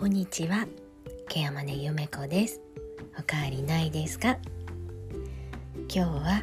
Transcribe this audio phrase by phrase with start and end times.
[0.00, 0.66] こんにちは。
[1.28, 2.62] ケアマネゆめこです。
[3.18, 4.38] おかわりないですか？
[5.94, 6.42] 今日は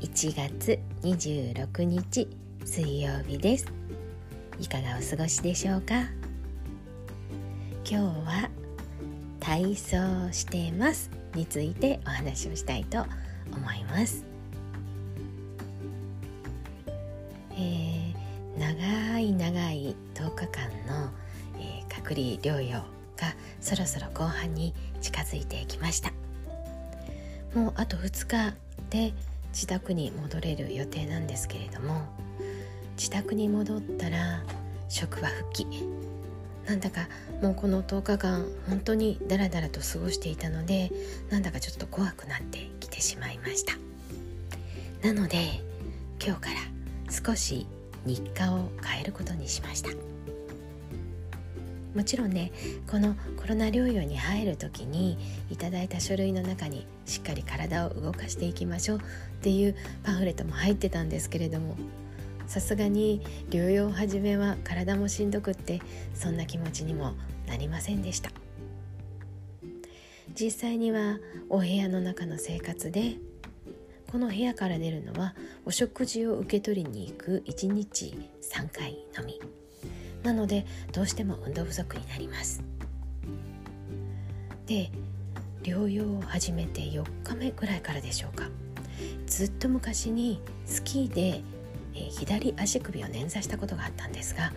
[0.00, 2.26] 1月26日
[2.64, 3.66] 水曜日です。
[4.58, 5.96] いかがお過ごしでしょうか？
[7.86, 7.96] 今日
[8.26, 8.48] は
[9.38, 13.02] 体操してますについてお話をしたいと
[13.54, 14.24] 思います。
[17.52, 21.10] えー、長い長い10日間の、
[21.58, 22.82] えー、隔離療養
[23.24, 26.12] がそろそろ後半に近づいてきました。
[27.54, 28.54] もうあと2日
[28.90, 29.12] で
[29.52, 32.02] 自宅に戻れる予定なんですけれども
[32.96, 34.42] 自宅に戻ったら
[34.88, 35.66] 職場復帰。
[36.66, 37.08] なんだか
[37.42, 40.90] もうこの10日間本当にダラダラと過ごしていたので
[41.30, 43.74] なんだかちょっと怖くなってきてしまいました。
[45.06, 45.60] なので
[46.24, 46.56] 今日から
[47.10, 47.66] 少し
[48.06, 49.90] 日課を変えることにしました。
[51.94, 52.52] もちろんね
[52.90, 55.16] このコロナ療養に入る時に
[55.50, 59.00] いただいた書類の中にしっかり体を動かしていきましょうっ
[59.42, 61.76] ていうパンフレットも入ってたんですけれども
[62.46, 65.80] さすがに療養始めは体もしんどくって
[66.14, 67.12] そんな気持ちにも
[67.46, 68.30] なりませんでした。
[70.34, 73.16] 実際にはお部屋の中の生活で
[74.10, 79.40] この部屋から出るのはお食事を受け取りに行く1日3回のみ。
[80.24, 82.62] なのでどうしても運動不足になります。
[84.66, 84.90] で
[85.62, 88.48] 療養を始めて4日目くらいからでしょうか。
[89.26, 91.42] ずっと昔にスキーで、
[91.94, 94.52] えー、左足首を捻挫したことがあったんですが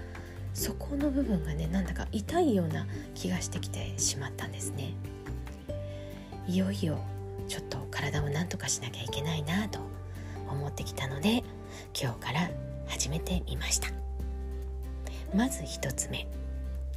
[0.54, 4.94] そこの部分がねなんだか痛いような気がしてきてしまったんですね。
[6.48, 6.98] いよいよ
[7.48, 9.80] ちょっと体を何とかしなきゃいけないなと
[10.50, 11.44] 思ってきたので
[12.00, 12.50] 今日から
[12.88, 14.07] 始めてみました。
[15.38, 16.26] まず1つ目。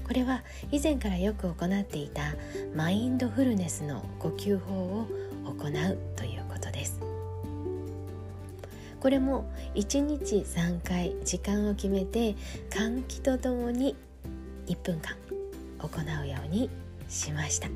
[0.02, 2.22] これは以前からよく行っていた
[2.74, 5.06] マインドフルネスの呼吸法を
[5.44, 6.98] 行うということです。
[8.98, 9.44] これも
[9.74, 12.34] 1日3回時間を決めて
[12.70, 13.94] 換気とともに
[14.68, 15.16] 1分間
[15.78, 16.70] 行うように
[17.10, 17.68] しました。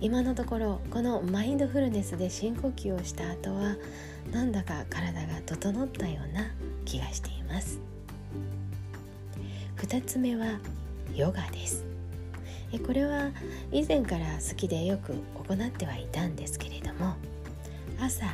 [0.00, 3.74] 今のところこのマインドフルネスで深呼吸をした後は
[4.30, 6.52] なんだか体が整ったような
[6.84, 7.80] 気がしています。
[9.80, 10.60] 2つ目は
[11.14, 11.84] ヨガです。
[12.78, 13.30] これは
[13.72, 17.16] 以前から好きでよく行ってはいたんですけれども
[18.00, 18.26] 朝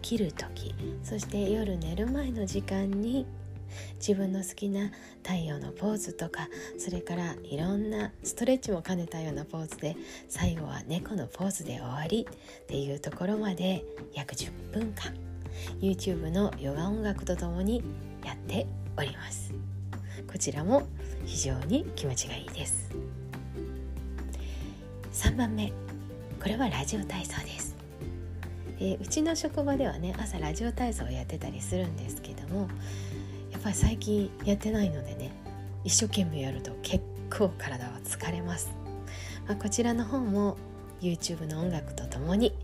[0.00, 3.26] 起きる時そして夜寝る前の時間に
[3.96, 4.90] 自分の好きな
[5.22, 6.48] 太陽のポーズとか
[6.78, 9.96] それからいろんなストレッチも兼ねたようなポーズで
[10.28, 15.14] 最後は猫のポーズで終わりっていうところまで約10分間
[15.80, 17.82] YouTube のヨガ音楽とともに
[18.24, 19.81] やっております。
[20.30, 20.82] こちらも
[21.24, 22.90] 非常に気持ちがいいです。
[25.12, 25.72] 3番目
[26.40, 27.76] これはラジオ体操です、
[28.80, 32.68] えー、うちの職場ではね朝ラジオ体操をやってたりするんですけども
[33.52, 35.30] やっぱり最近やってないのでね
[35.84, 38.74] 一生懸命やると結構体は疲れます、
[39.46, 40.56] まあ、こちらの方も
[41.00, 42.54] YouTube の音楽とともに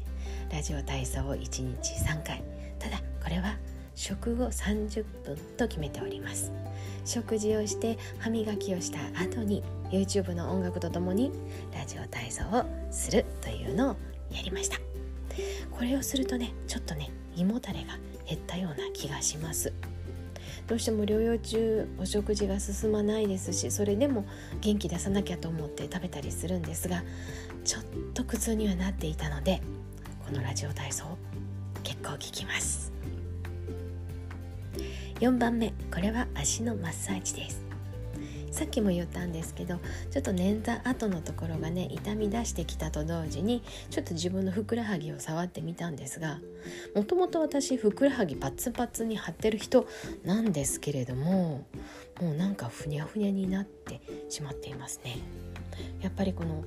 [0.50, 2.42] ラジオ体操を1日3回。
[2.78, 3.56] ただこれは
[3.98, 6.52] 食後30分と決めております。
[7.04, 11.32] 食事をして歯磨きをした後に YouTube の音楽とともに
[11.76, 13.96] ラジオ体操をするというのを
[14.30, 14.78] やりました。
[15.72, 19.72] これをするとねちょっとね胃もたれが減ったような気がします。
[20.68, 24.24] どうしても療養中お食事が進まないですしそれでも
[24.60, 27.02] 元気出さなきゃと思って食べたりするんですが
[27.64, 27.82] ちょっ
[28.14, 29.60] と苦痛にはなっていたので
[30.24, 31.04] このラジオ体操
[31.82, 32.92] 結構効きます。
[35.20, 37.66] 4番目これは足のマッサージです。
[38.52, 39.78] さっきも言ったんですけど
[40.10, 46.40] ちょっと捻挫後のところがね痛み出してきたと同時にちょっと自分のふくらはぎを触ってみたんですが
[46.94, 49.86] もともと私ふくらはぎパツパツに張ってる人
[50.24, 51.66] なんですけれども
[52.20, 55.18] もうなんかふにゃふにゃになってしまっていますね。
[56.00, 56.64] やっぱりこの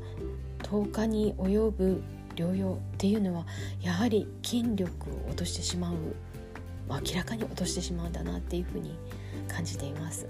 [0.60, 2.04] 10日に及ぶ
[2.36, 3.46] 療養っていうのは
[3.82, 5.96] やはり筋力を落としてしまう
[6.90, 8.98] 明らかに落としてしまうんだなっていうふうに
[9.48, 10.28] 感じています。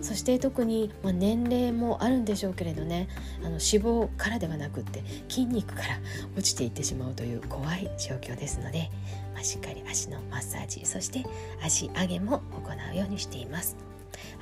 [0.00, 3.08] そして特に、まあ、年齢もあるんでしょうけれどね
[3.40, 5.98] あの脂肪からではなくって筋肉から
[6.36, 8.90] 落ちていってしまうという怖い状況ですので、
[9.32, 11.24] まあ、しっかり足のマッサージそして
[11.62, 13.76] 足上げも行うようにしています。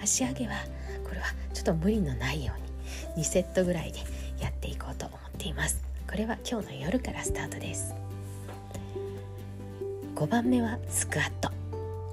[0.03, 0.55] 足上げは
[1.05, 2.53] これはちょっと無理のないよ
[3.17, 3.99] うに2セットぐらいで
[4.41, 5.81] やっていこうと思っています。
[6.09, 8.04] これは今日の夜からスタートです。
[10.15, 11.51] 5番目はスクワット。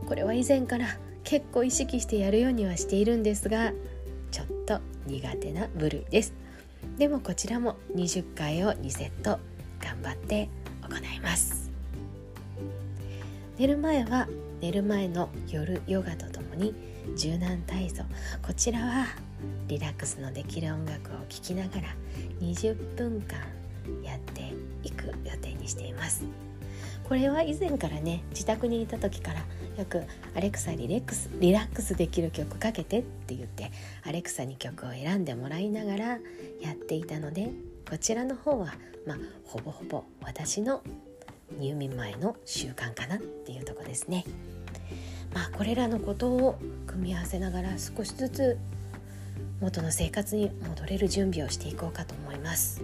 [0.07, 0.87] これは以前から
[1.23, 3.71] 結構意識してやるようにはしているんですが
[4.31, 6.33] ちょっと苦手な部類です。
[6.97, 9.39] でもこちらも20回を2セット
[9.79, 10.49] 頑張って
[10.81, 11.69] 行います。
[13.59, 14.27] 寝る前は
[14.61, 16.73] 寝る前の夜ヨガとともに
[17.15, 18.03] 柔軟体操。
[18.41, 19.05] こちらは
[19.67, 21.95] リラックスのできる音楽を聴きながら
[22.41, 23.37] 20分間
[24.03, 24.53] やって
[24.83, 26.25] いく予定にしています。
[27.11, 29.39] これは以前からね自宅にいた時から
[29.77, 30.01] よく
[30.33, 33.69] 「アレクサリレックスリラックスできる曲かけて」って言って
[34.03, 36.05] アレクサに曲を選んでもらいながら
[36.61, 37.49] やっていたので
[37.89, 38.75] こちらの方は
[39.05, 40.83] まあほぼほぼ私の
[41.59, 44.23] 入眠前の習慣かなっていうとこですね。
[45.33, 48.57] まあこれらのことを組み合わせながら少しずつ
[49.59, 52.81] 元の生活に戻れる準備をしていこうかと思います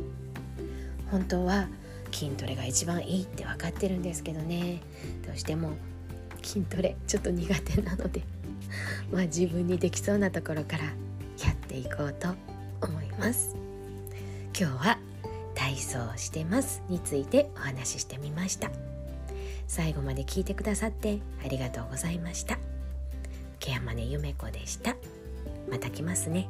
[1.11, 1.69] 本当は
[2.11, 4.81] 筋トレが一番いいって分かってるんですけどね。
[5.25, 5.71] どうしても
[6.43, 8.21] 筋トレちょっと苦手なので。
[9.11, 10.91] まあ自分にできそうなところからや
[11.51, 12.29] っていこうと
[12.81, 13.55] 思います。
[14.59, 14.99] 今日は
[15.55, 18.71] 体操してますについてお話ししてみました。
[19.67, 22.57] 最後まで聞いてくださってありがとうございました。
[23.59, 24.95] ケアマネゆめこでした。
[25.69, 26.47] また来ますね。